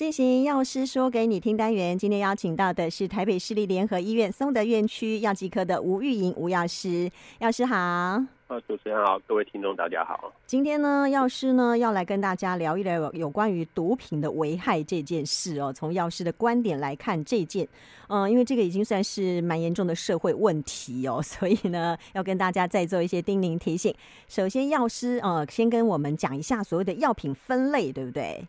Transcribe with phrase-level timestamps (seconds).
[0.00, 7.76] 进行药师说给你听单元，今天邀请到的是台北市立联合医院松德院区药剂科的吴玉莹吴药师，药师好。
[7.76, 8.26] 啊，
[8.66, 10.32] 主持人好，各位听众大家好。
[10.46, 15.70] 今天呢，药师呢要来跟大家聊一聊有关于毒品的危害这件事哦。
[15.70, 17.68] 从药师的观点来看，这件，
[18.08, 23.94] 嗯、呃，因为这个已经算是蛮严重的社会问题哦， 所以呢，要跟大家再做一些叮咛提醒。
[24.28, 28.42] 首先，药师呃，先跟我们讲一下所谓的药品分类，对不对？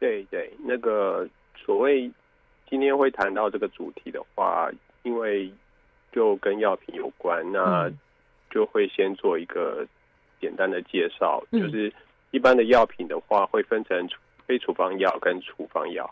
[0.00, 2.10] 对对，那个所谓
[2.68, 4.70] 今天会谈到这个主题的话，
[5.02, 5.52] 因为
[6.10, 7.88] 就跟药品有关，那
[8.50, 9.86] 就会先做一个
[10.40, 11.44] 简单的介绍。
[11.52, 11.92] 嗯、就是
[12.30, 14.08] 一般的药品的话，会分成
[14.46, 16.10] 非处方药跟处方药。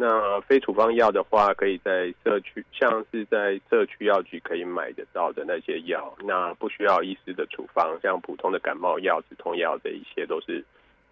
[0.00, 10.64] 那非处方药的话，可以在社区，像是在社区药局可以买得到的那些药，那不需要医师的处方，像普通的感冒药、止痛药这一些都是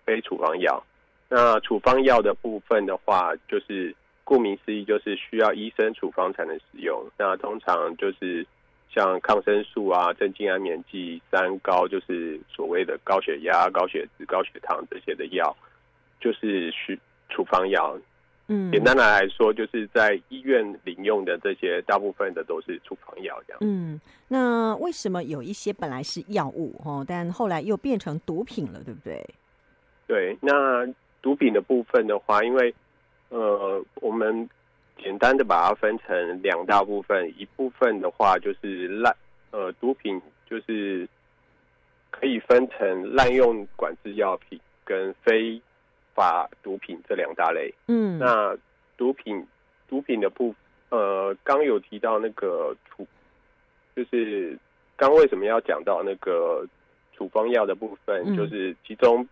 [0.04, 0.82] 非处方药。
[1.28, 7.04] 那处方药的部分的话，就是顾名思义，就是需要医生处方才能使用。
[7.18, 8.46] 那通常就是
[8.94, 15.56] 像抗生素啊、镇静安眠剂、三高，就是所谓的高血压、高血脂、高血糖这些的药，
[16.20, 16.98] 就是需
[17.28, 17.98] 处方药。
[18.46, 23.58] 嗯，简单的来说，就是在医院领用的这些，大部分的都是处方药这样。
[23.62, 29.28] 嗯，那为什么有一些本来是药物哦，但后来又变成毒品了，对不对？
[30.06, 30.86] 对，那。
[31.26, 32.72] 毒品的部分的话，因为
[33.30, 34.48] 呃，我们
[34.96, 39.12] 简单的把它分成两大部分，一部分的话就是滥
[39.50, 41.08] 呃毒品，就是
[42.12, 45.60] 可以分成滥用管制药品跟非
[46.14, 47.74] 法毒品这两大类。
[47.88, 48.56] 嗯，那
[48.96, 49.44] 毒品
[49.88, 50.54] 毒品的部
[50.90, 53.04] 呃，刚有提到那个处，
[53.96, 54.56] 就是
[54.96, 56.64] 刚为什么要讲到那个
[57.14, 59.26] 处方药的部分，嗯、就是其中。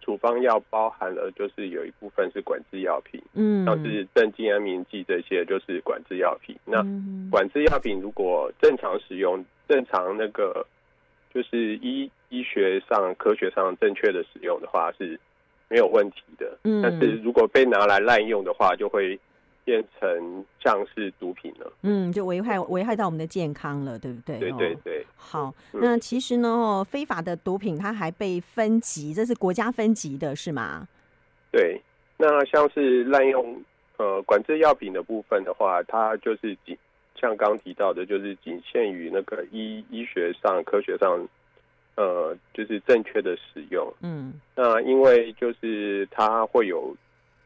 [0.00, 6.56] 处方药包含了，就是有一部分是管制药品，嗯，像是镇静安眠剂这些就是管制药品。
[6.64, 6.82] 那
[7.30, 10.66] 管制药品如果正常使用，正常那个
[11.32, 15.18] 就是医医学上、科学上正确的使用的话是
[15.68, 16.58] 没有问题的。
[16.64, 19.18] 嗯，但是如果被拿来滥用的话，就会。
[19.70, 24.40] 变成像是毒品了，嗯，就危害危害到我们的健康了，对不对？
[24.40, 25.06] 对对对。
[25.14, 30.88] 好，那其实呢，非法的毒品它还被分级，这是国家分级的，是吗？
[31.52, 31.80] 对，
[32.16, 33.62] 那像是滥用
[33.98, 36.76] 呃管制药品的部分的话，它就是仅
[37.14, 41.28] 像刚提到的，就是仅限于那个医医学上、科学上，
[41.94, 43.94] 呃，就是正确的使用。
[44.02, 46.92] 嗯，那因为就是它会有。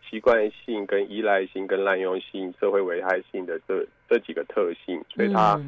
[0.08, 5.60] 习惯性、跟依赖性、跟滥用性、社会危害性的这这几个特性，所以它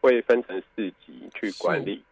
[0.00, 2.02] 会分成四级去管理。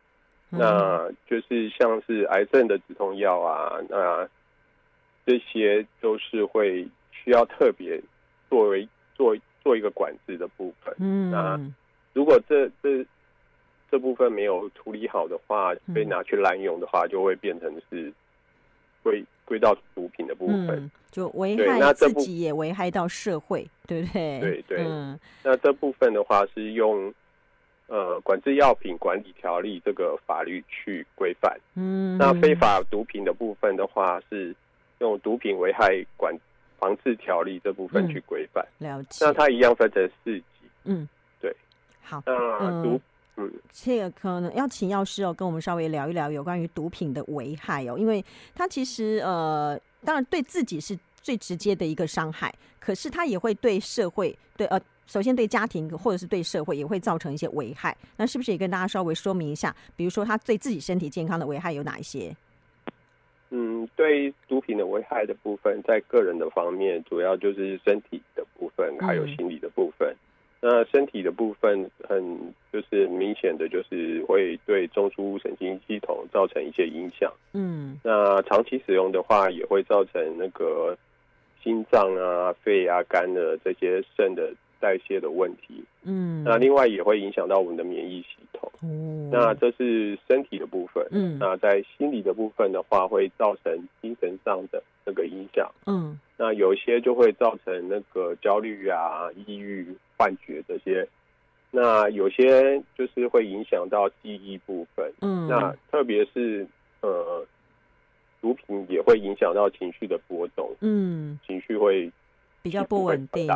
[0.50, 4.28] 嗯、那就是像是癌症的止痛药啊，那
[5.26, 8.00] 这些都是会需要特别
[8.48, 10.94] 作为做做一个管制的部分。
[10.98, 11.60] 嗯，那
[12.12, 13.04] 如果这这
[13.90, 18.12] 这部分没有处理好的话，被拿去滥用的话，就会变成是
[19.08, 19.24] 会。
[19.46, 24.40] 归到毒品的部分，嗯、就危害自己也危害到社会，对不对？
[24.40, 24.84] 对对。
[24.84, 27.14] 嗯，那这部分的话是用
[27.86, 31.56] 呃管制药品管理条例这个法律去规范。
[31.76, 34.52] 嗯，那非法毒品的部分的话是
[34.98, 36.36] 用毒品危害管
[36.76, 38.66] 防治条例这部分去规范。
[38.80, 39.24] 嗯、了解。
[39.24, 40.44] 那它一样分成四级。
[40.82, 41.08] 嗯，
[41.40, 41.54] 对。
[42.02, 42.20] 好。
[42.26, 42.94] 那毒。
[42.94, 43.00] 嗯，
[43.70, 48.24] 这个可能要请药师哦，跟我们稍微聊一聊有关于毒品的危害哦，因为
[48.54, 57.94] 它其实呃，当然对自己是最直接的一个伤害，可是它也会对社会，对呃，首先对家庭或者是对社会也会造成一些危害。
[58.16, 59.74] 那是不是也跟大家稍微说明一下？
[59.94, 62.34] 比如说，他对自己身体健康的危害有哪一些？
[63.50, 70.08] 嗯，对毒品的危害的部分，在个人的方面，主要就是身体的部分，还有心理的部分。
[70.08, 70.25] 嗯
[70.60, 77.32] 那身体的部分很就是明显的，就是会对中枢神经系统造成一些影响。
[77.52, 80.96] 嗯，那长期使用的话，也会造成那个
[81.62, 85.84] 心脏啊、肺啊、肝的这些肾的代谢的问题。
[86.02, 88.70] 嗯，那另外也会影响到我们的免疫系统。
[88.82, 91.06] 嗯，那这是身体的部分。
[91.10, 95.70] 嗯，那在心理的部分的话，会造成精神上的那个影响。
[95.86, 99.86] 嗯，那有一些就会造成那个焦虑啊、抑郁。
[100.18, 101.06] 幻觉这些，
[101.70, 106.66] 那有些就是会影响到记忆部分，嗯，那特别是
[107.02, 107.44] 呃，
[108.40, 112.10] 毒品也会影响到情绪的波动，嗯，情绪会
[112.62, 113.46] 比较不稳定，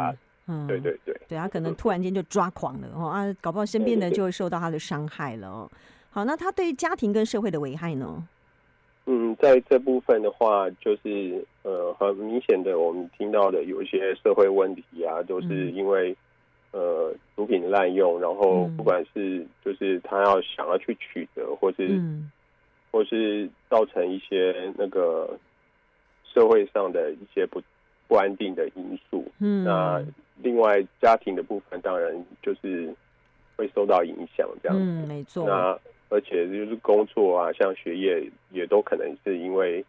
[0.51, 5.71] 嗯，对对对，对他可能突然间就抓狂了哦啊，搞不好身边的就会受到他的伤害了哦。
[6.11, 8.27] 好，那他对家庭跟社会的危害呢？
[9.07, 16.11] 嗯，在这部分的话，就是呃，很明显的，我们听到的有一些社会问题啊，都是因为、
[16.73, 22.31] 嗯、呃毒品滥用，然后不管是就是他要想要去取得，或是、嗯、
[22.91, 25.39] 或是造成一些那个
[26.25, 27.61] 社会上的一些不
[28.07, 29.25] 不安定的因素。
[29.39, 30.05] 嗯，那
[30.43, 32.95] 另外家庭的部分，当然就是
[33.57, 34.83] 会受到影响，这样子。
[34.83, 35.47] 嗯，没错。
[35.47, 35.79] 那
[36.09, 39.85] 而且就是工作啊，像学业也都可能是因为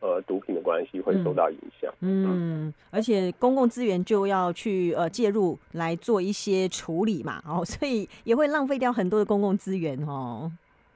[0.00, 1.92] 呃毒品的关系会受到影响。
[2.00, 10.50] 嗯，嗯，而且公共资源就要去呃介入来做一些处理嘛，哦，所以也会浪费掉很多的公共资源哦。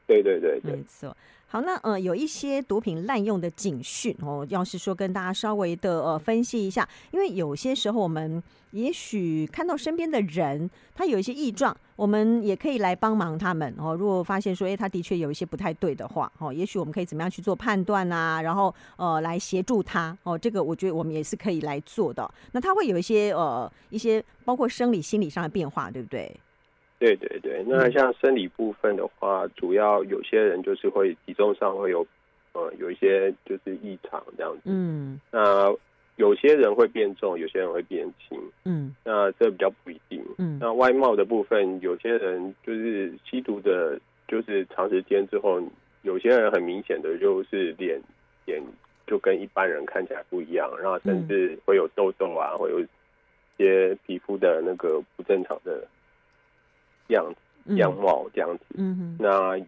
[0.07, 1.17] 对对对对，没错。
[1.49, 8.43] 好，那呃，有一些毒品滥用的警讯哦，要是说跟大家稍微的呃分析一下，因为有些时候我们
[8.73, 13.95] 也许看到身边的人他有一些异状，我们也可以来帮忙他们哦。
[13.95, 18.43] 如果发现说，哎，他的确有一些不太对的话，哦，也许我们可以怎么样去做判断啊？
[18.43, 20.37] 然后呃，来协助他哦。
[20.37, 22.29] 这个我觉得我们也是可以来做的。
[22.51, 26.37] 那他会有一些呃一些包括生理、心理上的变化，对不对？
[26.99, 32.07] 对对对，那像生理部分的话，嗯、主要有些人就是会体重上会有，
[32.53, 34.63] 呃，有一些就是异常这样子。
[34.65, 35.71] 嗯，那
[36.17, 38.41] 有些人会变重，有些人会变轻。
[38.65, 40.25] 嗯，那这比较不一定。
[40.39, 45.61] 嗯，那外貌的部分，有些人就是吸毒的，就是长时间之后，
[46.03, 48.01] 有些人很明显的就是脸
[48.47, 48.63] 脸
[49.07, 52.87] 就跟一般人看起来不一样，然后甚至会有痘痘啊，会有一
[53.59, 55.87] 些皮肤的那个不正常的。
[57.15, 57.25] 样
[57.65, 59.59] 子样貌这样子，嗯哼，那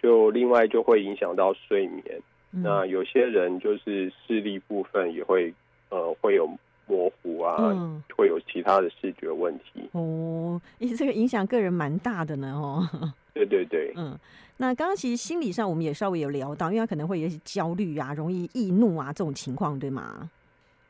[0.00, 2.04] 就另外就会影响到睡眠。
[2.52, 5.52] 嗯、那有些人就是视力部分也会
[5.88, 6.46] 呃会有
[6.86, 9.88] 模糊啊，嗯、会有其他的视觉问题。
[9.92, 12.86] 哦，因为这个影响个人蛮大的呢，哦。
[13.32, 14.18] 对对对，嗯，
[14.58, 20.30] 那刚刚其实心理上我们也稍微有聊到，因为他可能会有些焦虑啊，容易易怒啊这种情况，对吗？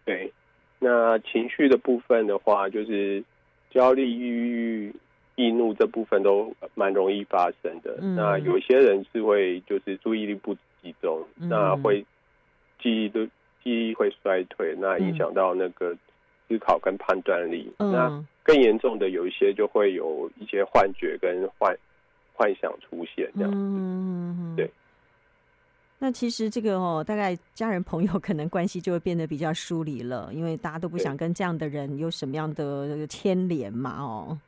[0.05, 0.33] 对，
[0.81, 3.23] 那情绪的部分的话，就是
[3.71, 4.93] 焦虑、抑郁。
[5.43, 7.99] 易怒这部分都蛮容易发生的。
[8.01, 12.05] 嗯、那有些人是会就是注意力不集中，嗯、那会
[12.81, 13.27] 记忆的
[13.63, 15.97] 记忆会衰退，那影响到那个
[16.49, 17.73] 思考跟判断力。
[17.79, 21.77] 嗯、那更严重的有一些就会有一些幻觉跟幻
[22.35, 23.57] 幻想出现这样子。
[23.59, 24.71] 嗯、对。
[25.99, 34.39] 那其实这个哦，大概家人朋友可能关系就会变得比较疏离了，因为大家都不想跟这样的人有什么样的牵连嘛，哦。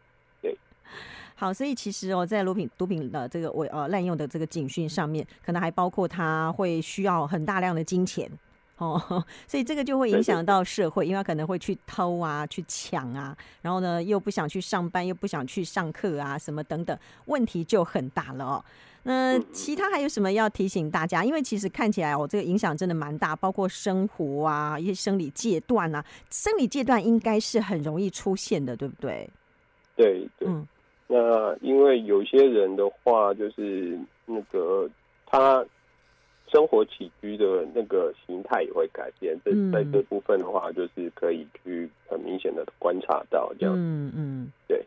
[1.37, 8.31] 好，所以其实哦，在毒品毒品的这个违呃滥用的这个警讯上面，可能还包括他会需要很大量的金钱
[8.79, 9.01] 哦，
[9.49, 16.97] 所以这个就会影响到社会，因为他可能会去偷啊、去抢啊，然后呢又不想去上班，又不想去上课啊，什么等等，
[17.27, 18.65] 问题就很大了哦。
[19.03, 21.25] 那其他还有什么要提醒大家？
[21.25, 29.29] 因为其实看起来哦，这个影响真的蛮大，包括生活啊、一些生理阶段啊，生理阶段应该是很容易出现的，对不对？
[29.97, 30.67] 对对，嗯。
[31.07, 34.89] 那因为有些人的话，就是那个
[35.27, 35.65] 他
[36.49, 39.37] 生活起居的那个形态也会改变。
[39.45, 43.75] 这在这部分的话，就是可以去很明显的观察到这样。
[43.77, 44.83] 嗯嗯，对。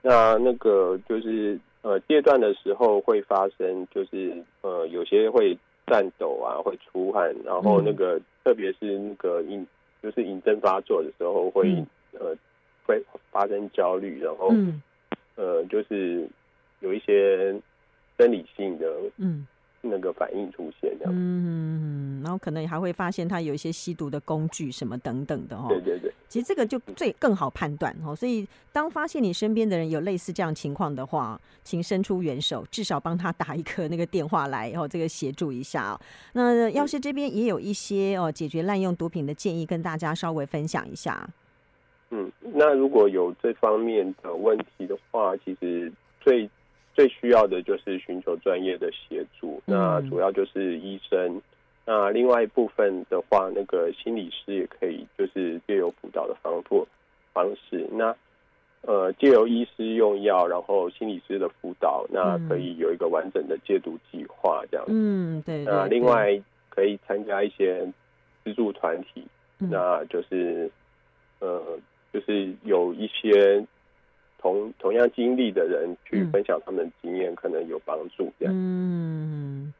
[0.00, 5.56] 那那个就是呃，戒断的时候会发生，就是呃，有些会
[5.86, 9.66] 颤抖啊，会出汗，然后那个特别是那个瘾，
[10.02, 12.34] 就是瘾症发作的时候会呃
[12.86, 14.50] 会发生焦虑，然后。
[15.36, 16.28] 呃，就是
[16.80, 17.54] 有一些
[18.16, 18.86] 生理性的
[19.16, 19.46] 嗯
[19.86, 36.00] 那个反应出现这样，嗯，然后可能还会发现他有一些吸毒的工具什么等等的哦，对对对，其实这个就最更好判断哦，所以当发现你身边的人有类似这样情况的话，请伸出援手，至少帮他打一个那个电话来，然后这个协助一下。
[36.32, 41.28] 那药师这边也有一些哦解决滥用毒品的建议，跟大家稍微分享一下。
[42.16, 45.90] 嗯，那如果有这方面的问题的话，其实
[46.20, 46.48] 最
[46.94, 49.60] 最需要的就是寻求专业的协助。
[49.66, 51.42] 嗯、那主要就是医生。
[51.84, 56.86] 那另外一部分的话，那个心理师也可以，就是借由辅导的方法
[57.32, 57.84] 方式。
[57.90, 58.14] 那
[58.82, 64.92] 呃，借由医师用药，然后心理师的辅导，那可以有一个完整的戒毒计划这样子。
[64.94, 65.74] 嗯，对，对，对。
[65.74, 67.84] 那另外可以参加一些
[68.44, 69.26] 资助团体，
[69.58, 70.70] 嗯、那就是
[71.40, 71.60] 呃。
[72.14, 73.66] 就是有一些
[74.38, 78.32] 同同样经历的人去分享他们的经验，嗯、可能有帮助。
[78.38, 79.74] 这样，嗯，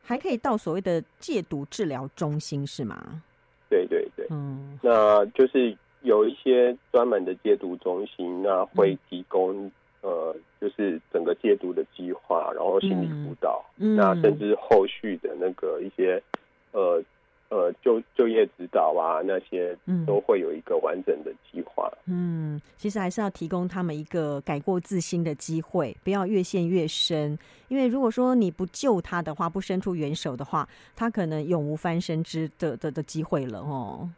[0.00, 3.20] 还可以到所谓的戒毒治疗中心是吗？
[3.68, 9.68] 对对对，嗯，那就是有一些专门的戒毒中心，那会提供、
[10.02, 16.22] 呃，就是整个戒毒的计划，然后心理辅导，嗯，那甚至后续的那个一些
[16.70, 17.02] 呃。
[17.50, 21.90] 呃，就就业指导啊，那些都会有一个完整的计划。
[22.06, 27.38] 嗯，其实还是要提供他们一个改过自新的机会，不要越陷越深。
[27.68, 34.08] 因为如果说你不救他的话，不伸出援手的话，他可能永无翻身之的的的机会了哦。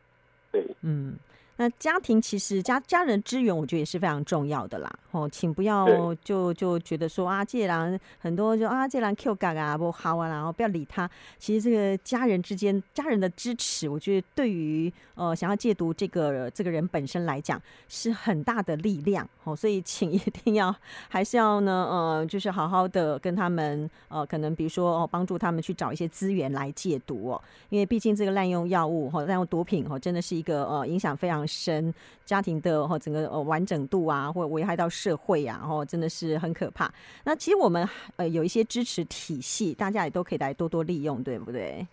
[0.50, 1.14] 对，嗯。
[1.56, 4.92] 那家庭其实家家人支援，我觉得也是非常重要的啦。
[5.10, 11.10] 哦，请不要就就觉得说啊，这人很多就啊，这人 Q 嘎嘎不好啊，然后不要理他。
[11.38, 19.26] 其实这个家人之间，家人的支持，我觉得对于呃想要戒毒这个这个人本身来讲，是很大的力量。
[19.44, 20.75] 哦，所以请一定要
[21.08, 31.46] 还是要呢，呃，就是好好的跟他们呃，可能比如说哦，帮助他们去找一些资源来戒毒哦，因为毕竟这个滥用药物或滥用毒品哦，真的是一个呃影响非常。
[31.47, 31.93] 生
[32.25, 36.93] 家庭的哈整个呃完整度啊，或危害到社会啊，然真的是很可怕。
[37.25, 41.87] 那其实我们呃有一些支持体系，大家也都可以来多多利用，对不对？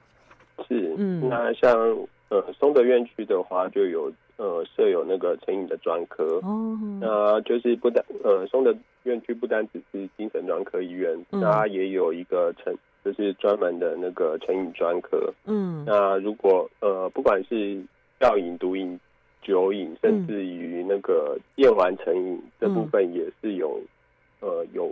[0.68, 1.72] 是，嗯，那像
[2.30, 15.34] 呃松德院区的话，就有呃设有那个成瘾的专科哦，那就是不单呃松德院区不单只是精神专科医院，它、嗯、也有一个成就是专门的那个成瘾专科。
[15.46, 17.84] 嗯，那如果呃不管是
[18.20, 19.00] 药瘾、毒瘾。
[19.44, 23.80] 酒瘾，甚至于那个厌玩成瘾这部分也是有，
[24.42, 24.92] 嗯、呃，有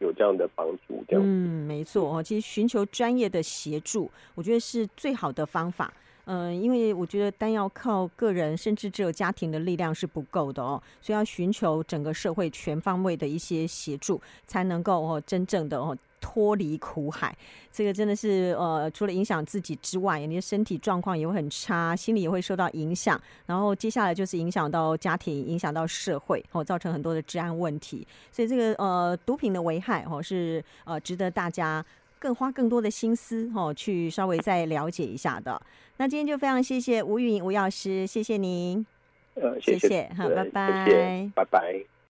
[0.00, 1.02] 有这样的帮助。
[1.08, 2.22] 这样，嗯，没错哦。
[2.22, 5.92] 其实寻求专业的协助，我觉得是最好的方法。
[6.24, 15.96] 嗯、呃，因为我觉得单要靠个人，甚至只有家庭的力量是不够的哦，所以要寻求整个社会全方位的一些协助，才能够哦真正的哦。
[16.22, 17.36] 脱离苦海，
[17.72, 23.20] 这个真的是呃，除了影响自己之外，你的身体状况也会很差，心理也会受到影响。
[23.44, 28.06] 然后接下来就是影响到家庭，影响到社会，哦，造成很多的治安问题。
[28.30, 31.84] 所以这个呃，毒品的危害哦，是呃，值得大家
[32.18, 35.60] 更花更多的心思哦，去稍微再了解一下的。
[35.96, 38.86] 那今天就非常谢谢吴玉颖吴药师，谢谢您。
[39.34, 42.01] 呃，谢谢，谢谢，好，拜拜，谢谢，拜拜。